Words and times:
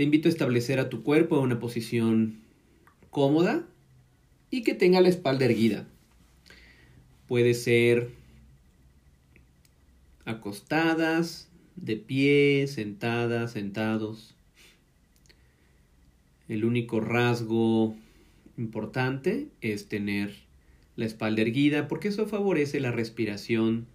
Te 0.00 0.04
invito 0.04 0.28
a 0.28 0.30
establecer 0.30 0.80
a 0.80 0.88
tu 0.88 1.02
cuerpo 1.02 1.36
en 1.36 1.42
una 1.42 1.60
posición 1.60 2.40
cómoda 3.10 3.66
y 4.50 4.62
que 4.62 4.72
tenga 4.72 5.02
la 5.02 5.10
espalda 5.10 5.44
erguida. 5.44 5.86
Puede 7.26 7.52
ser 7.52 8.08
acostadas, 10.24 11.50
de 11.76 11.96
pie, 11.98 12.66
sentadas, 12.66 13.52
sentados. 13.52 14.34
El 16.48 16.64
único 16.64 17.00
rasgo 17.00 17.94
importante 18.56 19.48
es 19.60 19.86
tener 19.86 20.34
la 20.96 21.04
espalda 21.04 21.42
erguida 21.42 21.88
porque 21.88 22.08
eso 22.08 22.26
favorece 22.26 22.80
la 22.80 22.90
respiración 22.90 23.86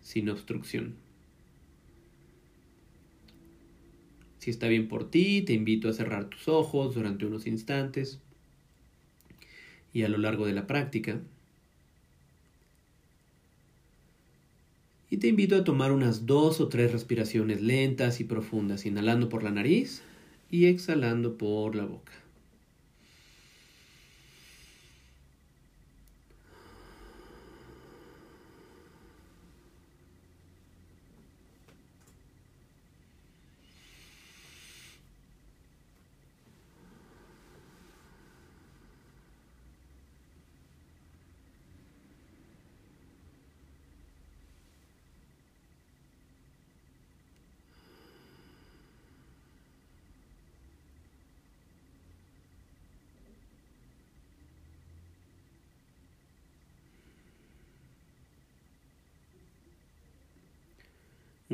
sin 0.00 0.30
obstrucción. 0.30 1.03
Si 4.44 4.50
está 4.50 4.68
bien 4.68 4.88
por 4.88 5.10
ti, 5.10 5.40
te 5.40 5.54
invito 5.54 5.88
a 5.88 5.94
cerrar 5.94 6.28
tus 6.28 6.48
ojos 6.48 6.94
durante 6.94 7.24
unos 7.24 7.46
instantes 7.46 8.20
y 9.94 10.02
a 10.02 10.08
lo 10.10 10.18
largo 10.18 10.44
de 10.44 10.52
la 10.52 10.66
práctica. 10.66 11.22
Y 15.08 15.16
te 15.16 15.28
invito 15.28 15.56
a 15.56 15.64
tomar 15.64 15.92
unas 15.92 16.26
dos 16.26 16.60
o 16.60 16.68
tres 16.68 16.92
respiraciones 16.92 17.62
lentas 17.62 18.20
y 18.20 18.24
profundas, 18.24 18.84
inhalando 18.84 19.30
por 19.30 19.42
la 19.42 19.50
nariz 19.50 20.02
y 20.50 20.66
exhalando 20.66 21.38
por 21.38 21.74
la 21.74 21.86
boca. 21.86 22.12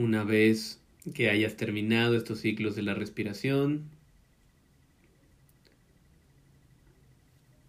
Una 0.00 0.24
vez 0.24 0.80
que 1.12 1.28
hayas 1.28 1.58
terminado 1.58 2.16
estos 2.16 2.40
ciclos 2.40 2.74
de 2.74 2.80
la 2.80 2.94
respiración, 2.94 3.82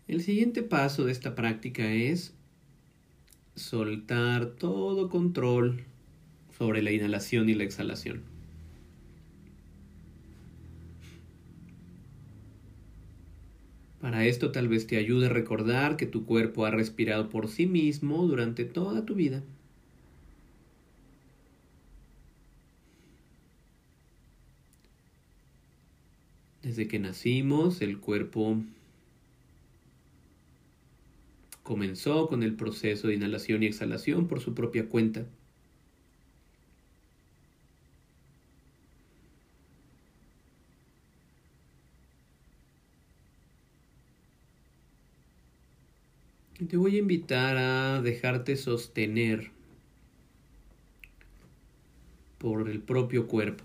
el 0.07 0.21
siguiente 0.21 0.63
paso 0.63 1.03
de 1.03 1.11
esta 1.11 1.35
práctica 1.35 1.91
es 1.91 2.33
soltar 3.55 4.52
todo 4.52 5.09
control 5.09 5.83
sobre 6.57 6.81
la 6.81 6.93
inhalación 6.93 7.49
y 7.49 7.53
la 7.53 7.65
exhalación. 7.65 8.21
Para 13.99 14.25
esto 14.25 14.53
tal 14.53 14.69
vez 14.69 14.87
te 14.87 14.95
ayude 14.95 15.25
a 15.25 15.29
recordar 15.29 15.97
que 15.97 16.05
tu 16.05 16.25
cuerpo 16.25 16.65
ha 16.65 16.71
respirado 16.71 17.29
por 17.29 17.49
sí 17.49 17.67
mismo 17.67 18.25
durante 18.25 18.63
toda 18.63 19.05
tu 19.05 19.15
vida. 19.15 19.43
Desde 26.62 26.88
que 26.88 27.00
nacimos, 27.00 27.81
el 27.81 28.00
cuerpo 28.00 28.58
comenzó 31.64 32.28
con 32.28 32.44
el 32.44 32.56
proceso 32.56 33.08
de 33.08 33.16
inhalación 33.16 33.64
y 33.64 33.67
exhalación 33.67 34.27
por 34.27 34.42
su 34.42 34.54
propia 34.54 34.88
cuenta. 34.88 35.26
te 46.67 46.77
voy 46.77 46.95
a 46.95 47.00
invitar 47.00 47.58
a 47.58 48.02
dejarte 48.02 48.55
sostener 48.55 49.52
por 52.38 52.70
el 52.70 52.80
propio 52.82 53.27
cuerpo. 53.27 53.64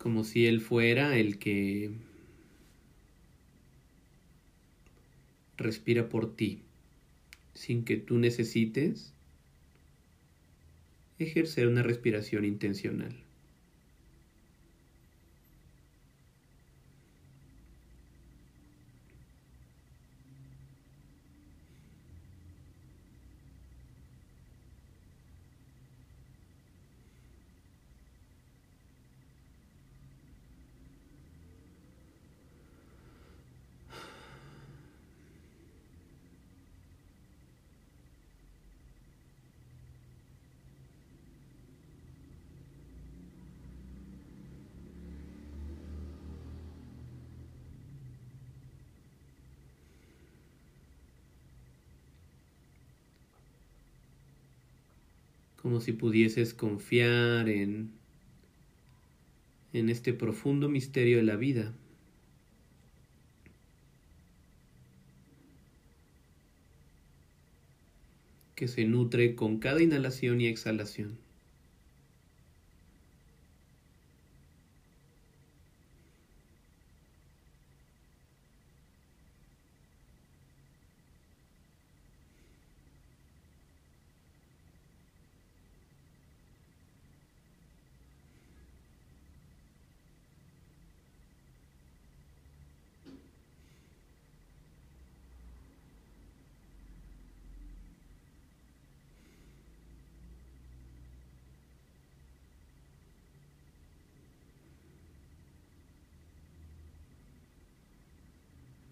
Como 0.00 0.24
si 0.24 0.46
Él 0.46 0.62
fuera 0.62 1.14
el 1.18 1.38
que 1.38 1.90
respira 5.58 6.08
por 6.08 6.34
ti, 6.34 6.62
sin 7.52 7.84
que 7.84 7.98
tú 7.98 8.16
necesites 8.16 9.12
ejercer 11.18 11.68
una 11.68 11.82
respiración 11.82 12.46
intencional. 12.46 13.14
Como 55.62 55.80
si 55.80 55.92
pudieses 55.92 56.54
confiar 56.54 57.48
en, 57.48 57.92
en 59.72 59.90
este 59.90 60.12
profundo 60.14 60.68
misterio 60.68 61.18
de 61.18 61.22
la 61.22 61.36
vida. 61.36 61.74
que 68.54 68.68
se 68.68 68.84
nutre 68.84 69.36
con 69.36 69.58
cada 69.58 69.80
inhalación 69.80 70.38
y 70.42 70.46
exhalación. 70.46 71.16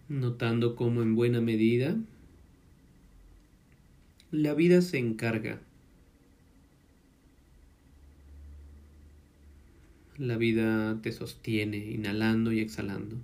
Notando 0.09 0.75
cómo 0.75 1.01
en 1.01 1.15
buena 1.15 1.39
medida 1.39 1.95
la 4.31 4.53
vida 4.53 4.81
se 4.81 4.97
encarga. 4.97 5.59
La 10.17 10.37
vida 10.37 10.99
te 11.01 11.11
sostiene, 11.11 11.77
inhalando 11.77 12.51
y 12.51 12.59
exhalando. 12.59 13.15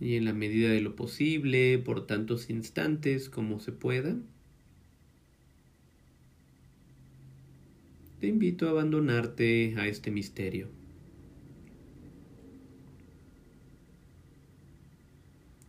Y 0.00 0.16
en 0.16 0.24
la 0.24 0.32
medida 0.32 0.70
de 0.70 0.80
lo 0.80 0.96
posible, 0.96 1.78
por 1.78 2.06
tantos 2.06 2.50
instantes 2.50 3.28
como 3.28 3.60
se 3.60 3.72
pueda, 3.72 4.16
te 8.24 8.28
invito 8.28 8.66
a 8.66 8.70
abandonarte 8.70 9.74
a 9.76 9.86
este 9.86 10.10
misterio. 10.10 10.68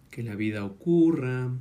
Que 0.09 0.23
la 0.23 0.35
vida 0.35 0.63
ocurra. 0.63 1.51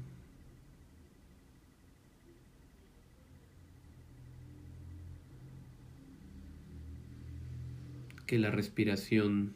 Que 8.27 8.39
la 8.39 8.53
respiración 8.53 9.55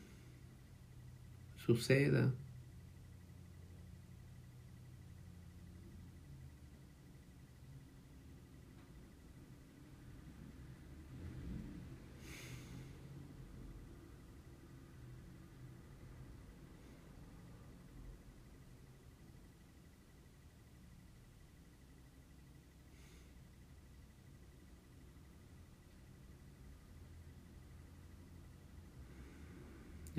suceda. 1.57 2.35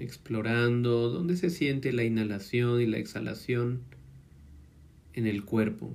Explorando 0.02 1.10
dónde 1.10 1.36
se 1.36 1.50
siente 1.50 1.92
la 1.94 2.04
inhalación 2.04 2.82
y 2.82 2.86
la 2.86 2.98
exhalación 2.98 3.82
en 5.14 5.28
el 5.28 5.44
cuerpo. 5.44 5.94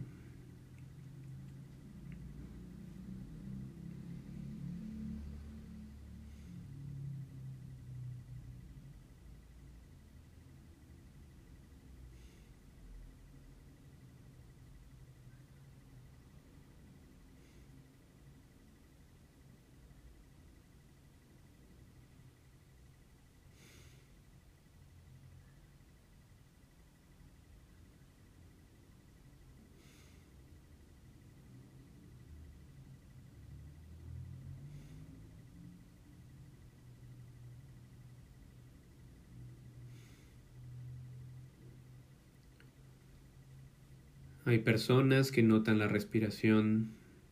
Hay 44.47 44.59
personas 44.59 45.33
que 45.33 45.43
notan 45.43 45.79
la 45.79 45.89
respiración 45.89 46.91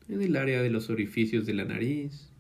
en 0.09 0.23
el 0.23 0.35
área 0.37 0.62
de 0.62 0.70
los 0.70 0.88
orificios 0.88 1.44
de 1.44 1.53
la 1.55 1.64
nariz. 1.67 2.31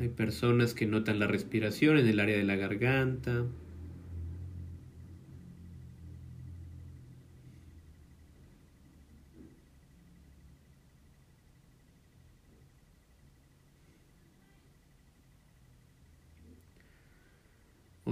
Hay 0.00 0.08
personas 0.08 0.74
que 0.74 0.86
notan 0.86 1.20
la 1.20 1.28
respiración 1.28 1.98
en 1.98 2.08
el 2.08 2.18
área 2.18 2.36
de 2.36 2.42
la 2.42 2.56
garganta. 2.56 3.46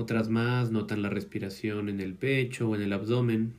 Otras 0.02 0.28
más 0.28 0.72
notan 0.72 1.00
la 1.00 1.10
respiración 1.10 1.88
en 1.88 2.00
el 2.00 2.14
pecho 2.14 2.68
o 2.68 2.74
en 2.74 2.82
el 2.82 2.92
abdomen. 2.92 3.54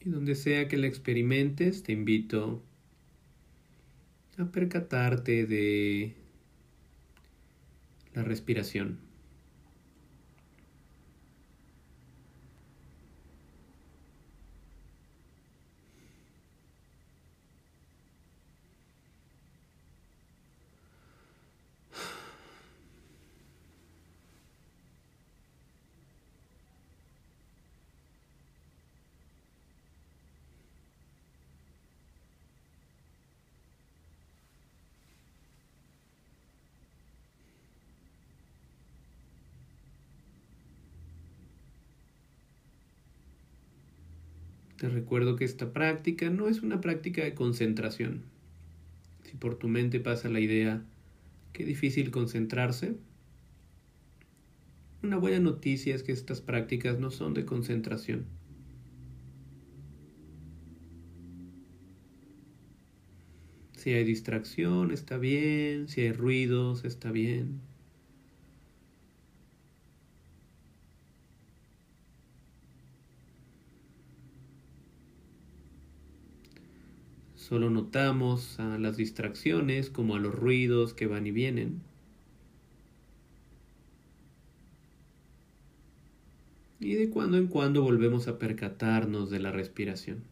Y 0.00 0.10
donde 0.10 0.34
sea 0.34 0.68
que 0.68 0.76
la 0.76 0.86
experimentes, 0.86 1.82
te 1.82 1.92
invito 1.92 2.62
a 4.38 4.44
percatarte 4.46 5.46
de 5.46 6.14
la 8.14 8.22
respiración. 8.22 9.05
Te 44.76 44.88
recuerdo 44.90 45.36
que 45.36 45.44
esta 45.44 45.72
práctica 45.72 46.28
no 46.28 46.48
es 46.48 46.62
una 46.62 46.80
práctica 46.80 47.24
de 47.24 47.34
concentración. 47.34 48.24
Si 49.24 49.36
por 49.36 49.56
tu 49.56 49.68
mente 49.68 50.00
pasa 50.00 50.28
la 50.28 50.40
idea 50.40 50.84
que 51.52 51.64
difícil 51.64 52.10
concentrarse, 52.10 52.96
una 55.02 55.16
buena 55.16 55.38
noticia 55.38 55.94
es 55.94 56.02
que 56.02 56.12
estas 56.12 56.40
prácticas 56.40 56.98
no 56.98 57.10
son 57.10 57.32
de 57.32 57.46
concentración. 57.46 58.26
Si 63.76 63.92
hay 63.92 64.04
distracción, 64.04 64.90
está 64.90 65.16
bien. 65.16 65.88
Si 65.88 66.00
hay 66.00 66.12
ruidos, 66.12 66.84
está 66.84 67.12
bien. 67.12 67.60
Solo 77.48 77.70
notamos 77.70 78.58
a 78.58 78.76
las 78.76 78.96
distracciones 78.96 79.88
como 79.88 80.16
a 80.16 80.18
los 80.18 80.34
ruidos 80.34 80.94
que 80.94 81.06
van 81.06 81.28
y 81.28 81.30
vienen. 81.30 81.80
Y 86.80 86.94
de 86.94 87.08
cuando 87.08 87.36
en 87.36 87.46
cuando 87.46 87.82
volvemos 87.82 88.26
a 88.26 88.40
percatarnos 88.40 89.30
de 89.30 89.38
la 89.38 89.52
respiración. 89.52 90.24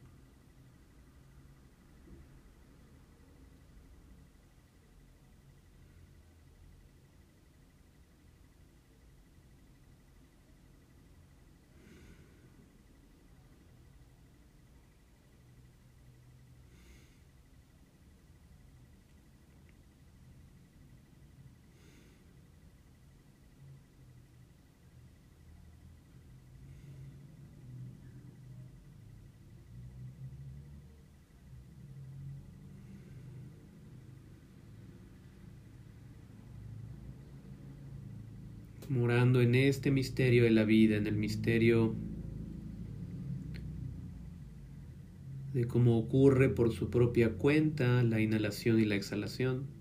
En 39.40 39.54
este 39.54 39.90
misterio 39.90 40.44
de 40.44 40.50
la 40.50 40.64
vida, 40.64 40.96
en 40.96 41.06
el 41.06 41.16
misterio 41.16 41.94
de 45.52 45.66
cómo 45.66 45.98
ocurre 45.98 46.48
por 46.48 46.72
su 46.72 46.90
propia 46.90 47.34
cuenta 47.34 48.02
la 48.02 48.20
inhalación 48.20 48.80
y 48.80 48.84
la 48.84 48.96
exhalación. 48.96 49.73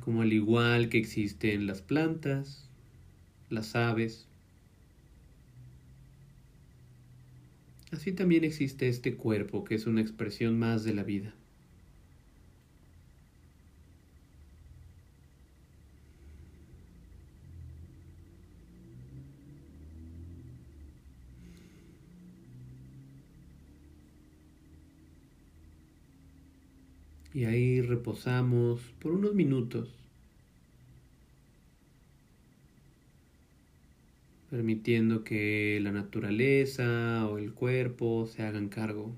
Como 0.00 0.22
al 0.22 0.32
igual 0.32 0.88
que 0.88 0.98
existen 0.98 1.66
las 1.66 1.80
plantas, 1.80 2.68
las 3.50 3.76
aves, 3.76 4.26
así 7.92 8.10
también 8.12 8.42
existe 8.44 8.88
este 8.88 9.14
cuerpo 9.16 9.62
que 9.64 9.76
es 9.76 9.86
una 9.86 10.00
expresión 10.00 10.58
más 10.58 10.82
de 10.84 10.94
la 10.94 11.04
vida. 11.04 11.34
Y 27.34 27.44
ahí 27.44 27.80
reposamos 28.02 28.80
por 28.98 29.12
unos 29.12 29.32
minutos, 29.32 29.88
permitiendo 34.50 35.22
que 35.22 35.78
la 35.80 35.92
naturaleza 35.92 37.28
o 37.30 37.38
el 37.38 37.54
cuerpo 37.54 38.26
se 38.26 38.42
hagan 38.42 38.68
cargo. 38.68 39.14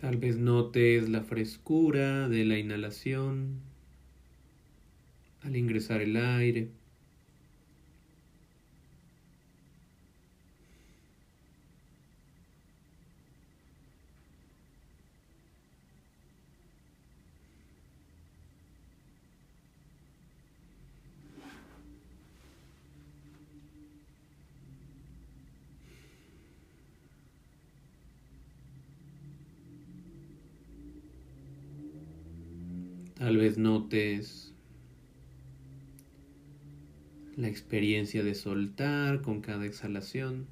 Tal 0.00 0.16
vez 0.16 0.36
notes 0.38 1.08
la 1.08 1.22
frescura 1.22 2.28
de 2.28 2.44
la 2.44 2.56
inhalación 2.56 3.58
al 5.42 5.56
ingresar 5.56 6.00
el 6.00 6.16
aire. 6.16 6.70
Tal 33.18 33.36
vez 33.36 33.58
notes 33.58 34.54
la 37.36 37.48
experiencia 37.68 38.24
de 38.24 38.34
soltar 38.34 39.20
con 39.20 39.42
cada 39.42 39.66
exhalación. 39.66 40.46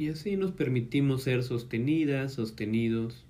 Y 0.00 0.08
así 0.08 0.34
nos 0.38 0.52
permitimos 0.52 1.24
ser 1.24 1.42
sostenidas, 1.42 2.32
sostenidos. 2.32 3.26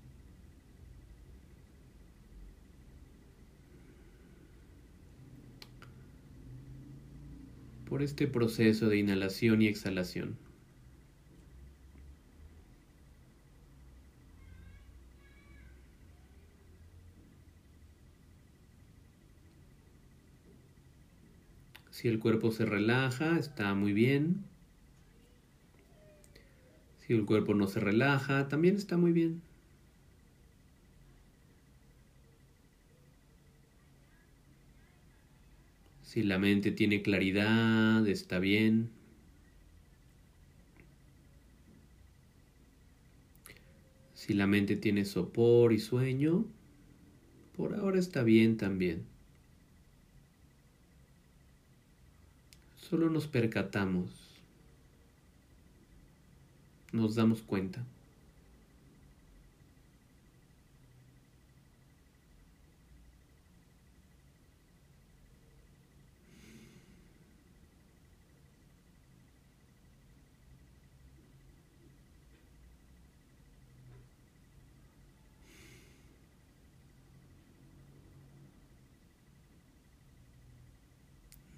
por 7.86 8.02
este 8.04 8.28
proceso 8.28 8.88
de 8.88 8.98
inhalación 8.98 9.62
y 9.62 9.66
exhalación. 9.66 10.38
Si 21.90 22.06
el 22.06 22.20
cuerpo 22.20 22.52
se 22.52 22.64
relaja, 22.64 23.40
está 23.40 23.74
muy 23.74 23.92
bien. 23.92 24.49
Si 27.10 27.16
el 27.16 27.26
cuerpo 27.26 27.54
no 27.54 27.66
se 27.66 27.80
relaja, 27.80 28.46
también 28.46 28.76
está 28.76 28.96
muy 28.96 29.10
bien. 29.10 29.42
Si 36.04 36.22
la 36.22 36.38
mente 36.38 36.70
tiene 36.70 37.02
claridad, 37.02 38.06
está 38.06 38.38
bien. 38.38 38.90
Si 44.14 44.32
la 44.32 44.46
mente 44.46 44.76
tiene 44.76 45.04
sopor 45.04 45.72
y 45.72 45.80
sueño, 45.80 46.44
por 47.56 47.74
ahora 47.74 47.98
está 47.98 48.22
bien 48.22 48.56
también. 48.56 49.02
Solo 52.76 53.10
nos 53.10 53.26
percatamos 53.26 54.29
nos 56.92 57.14
damos 57.14 57.42
cuenta. 57.42 57.84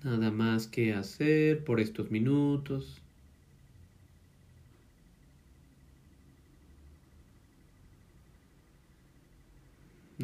nada 0.04 0.30
más 0.30 0.66
que 0.66 0.92
hacer 0.94 1.64
por 1.64 1.80
estos 1.80 2.10
minutos. 2.10 3.01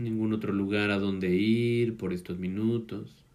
Ningún 0.03 0.33
otro 0.33 0.53
lugar 0.53 0.91
a 0.91 0.99
donde 0.99 1.37
ir 1.37 1.97
por 1.99 2.13
estos 2.15 2.39
minutos. 2.39 3.27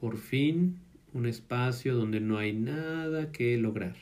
Por 0.00 0.16
fin, 0.16 0.89
un 1.12 1.26
espacio 1.26 1.94
donde 1.96 2.20
no 2.20 2.38
hay 2.38 2.52
nada 2.52 3.32
que 3.32 3.56
lograr. 3.56 3.96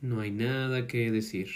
No 0.00 0.20
hay 0.20 0.30
nada 0.30 0.86
que 0.86 1.10
decir. 1.10 1.48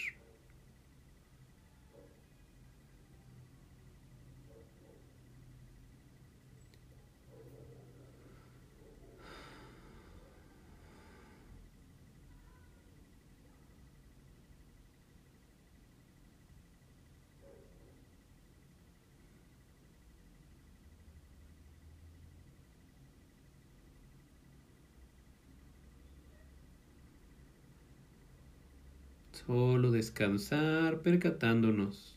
Solo 29.46 29.90
descansar 29.90 31.00
percatándonos 31.00 32.16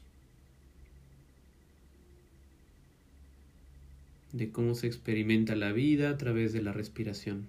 de 4.32 4.52
cómo 4.52 4.76
se 4.76 4.88
experimenta 4.88 5.56
la 5.56 5.72
vida 5.72 6.10
a 6.10 6.18
través 6.18 6.54
de 6.54 6.62
la 6.62 6.72
respiración. 6.72 7.48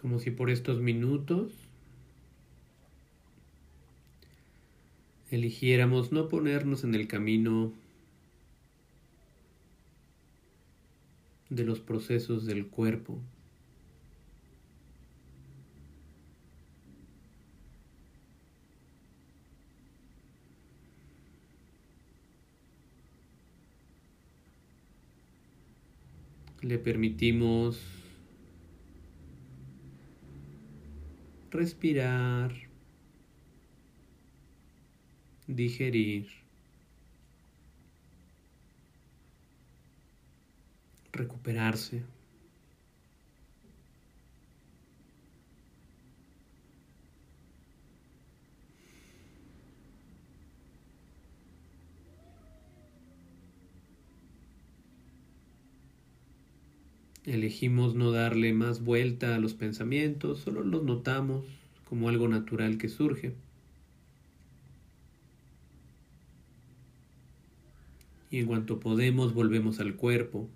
Como 0.00 0.20
si 0.20 0.30
por 0.30 0.50
estos 0.50 0.80
minutos 0.80 1.52
eligiéramos 5.30 6.12
no 6.12 6.28
ponernos 6.28 6.84
en 6.84 6.94
el 6.94 7.08
camino 7.08 7.72
de 11.50 11.64
los 11.64 11.80
procesos 11.80 12.46
del 12.46 12.68
cuerpo. 12.68 13.18
Le 26.60 26.78
permitimos 26.78 27.97
respirar, 31.58 32.52
digerir, 35.46 36.28
recuperarse. 41.12 42.04
Elegimos 57.28 57.94
no 57.94 58.10
darle 58.10 58.54
más 58.54 58.82
vuelta 58.82 59.34
a 59.34 59.38
los 59.38 59.52
pensamientos, 59.52 60.38
solo 60.38 60.64
los 60.64 60.82
notamos 60.82 61.44
como 61.84 62.08
algo 62.08 62.26
natural 62.26 62.78
que 62.78 62.88
surge. 62.88 63.34
Y 68.30 68.38
en 68.38 68.46
cuanto 68.46 68.80
podemos 68.80 69.34
volvemos 69.34 69.78
al 69.78 69.94
cuerpo. 69.94 70.48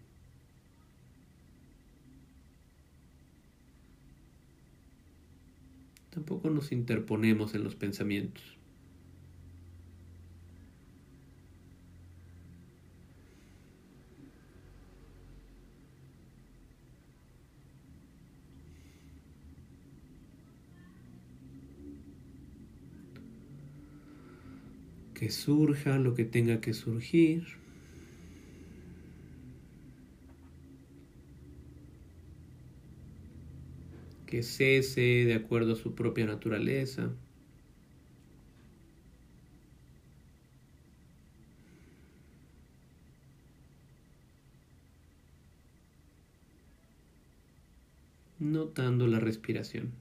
Tampoco 6.08 6.48
nos 6.48 6.72
interponemos 6.72 7.54
en 7.54 7.64
los 7.64 7.74
pensamientos. 7.74 8.56
que 25.21 25.21
surja 25.32 25.98
lo 25.98 26.14
que 26.14 26.24
tenga 26.24 26.60
que 26.60 26.74
surgir. 26.74 27.44
Que 34.26 34.42
cese 34.44 35.00
de 35.00 35.34
acuerdo 35.34 35.72
a 35.72 35.76
su 35.76 35.94
propia 35.94 36.26
naturaleza. 36.26 37.10
Notando 48.38 49.06
la 49.06 49.18
respiración. 49.20 49.92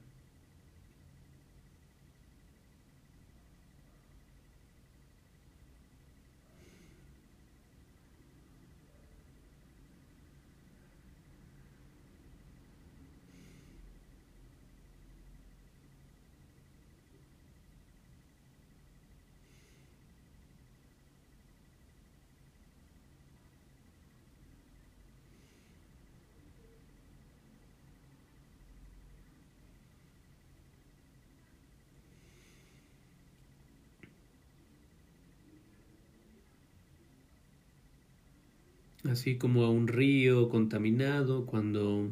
Así 39.04 39.36
como 39.36 39.64
a 39.64 39.70
un 39.70 39.88
río 39.88 40.48
contaminado, 40.48 41.44
cuando 41.44 42.10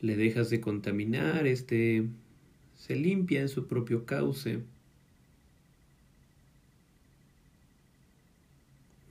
le 0.00 0.16
dejas 0.16 0.48
de 0.50 0.60
contaminar, 0.60 1.46
este 1.46 2.08
se 2.76 2.94
limpia 2.94 3.40
en 3.40 3.48
su 3.48 3.66
propio 3.66 4.06
cauce. 4.06 4.62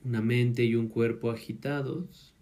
Una 0.03 0.21
mente 0.21 0.63
y 0.63 0.75
un 0.75 0.87
cuerpo 0.87 1.31
agitados. 1.31 2.33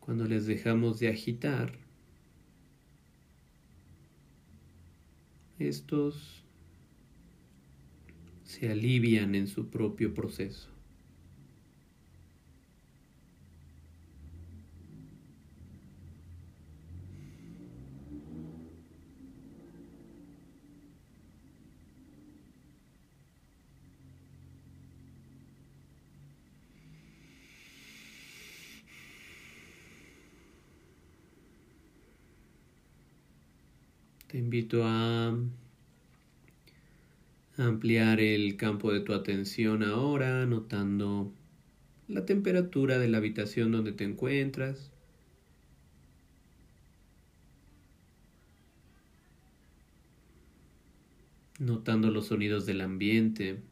Cuando 0.00 0.26
les 0.26 0.46
dejamos 0.46 0.98
de 0.98 1.08
agitar, 1.08 1.78
estos 5.58 6.43
se 8.54 8.70
alivian 8.70 9.34
en 9.34 9.48
su 9.48 9.68
propio 9.68 10.14
proceso. 10.14 10.68
Te 34.28 34.38
invito 34.38 34.82
a 34.84 35.32
ampliar 37.56 38.20
el 38.20 38.56
campo 38.56 38.92
de 38.92 39.00
tu 39.00 39.12
atención 39.12 39.82
ahora, 39.82 40.46
notando 40.46 41.32
la 42.08 42.26
temperatura 42.26 42.98
de 42.98 43.08
la 43.08 43.18
habitación 43.18 43.72
donde 43.72 43.92
te 43.92 44.04
encuentras. 44.04 44.90
Notando 51.58 52.10
los 52.10 52.26
sonidos 52.26 52.66
del 52.66 52.80
ambiente. 52.80 53.62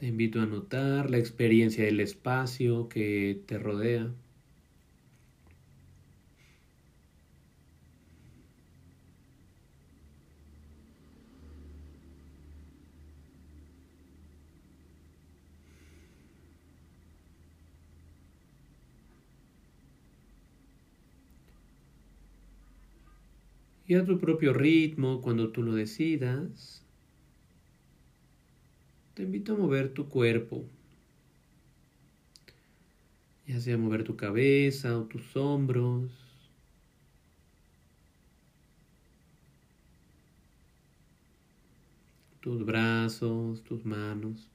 Te 0.00 0.06
invito 0.06 0.40
a 0.40 0.46
notar 0.46 1.10
la 1.10 1.18
experiencia 1.18 1.84
del 1.84 2.00
espacio 2.00 2.88
que 2.88 3.42
te 3.46 3.58
rodea. 3.58 4.10
Y 23.86 23.96
a 23.96 24.04
tu 24.06 24.18
propio 24.18 24.54
ritmo, 24.54 25.20
cuando 25.20 25.52
tú 25.52 25.62
lo 25.62 25.74
decidas, 25.74 26.86
te 29.20 29.24
invito 29.24 29.52
a 29.52 29.56
mover 29.58 29.92
tu 29.92 30.08
cuerpo, 30.08 30.64
ya 33.46 33.60
sea 33.60 33.76
mover 33.76 34.02
tu 34.02 34.16
cabeza 34.16 34.96
o 34.96 35.04
tus 35.04 35.36
hombros. 35.36 36.10
tus 42.40 42.64
brazos, 42.64 43.62
tus 43.64 43.84
manos. 43.84 44.50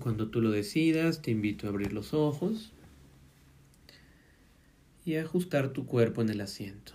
Cuando 0.00 0.28
tú 0.28 0.40
lo 0.40 0.50
decidas, 0.50 1.22
te 1.22 1.30
invito 1.30 1.66
a 1.66 1.70
abrir 1.70 1.92
los 1.92 2.14
ojos 2.14 2.72
y 5.04 5.14
a 5.14 5.22
ajustar 5.22 5.72
tu 5.72 5.86
cuerpo 5.86 6.22
en 6.22 6.30
el 6.30 6.40
asiento. 6.40 6.92